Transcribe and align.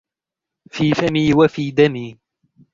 في 0.71 0.93
فمي 0.93 1.33
وفي 1.33 1.71
دمي 1.71 2.17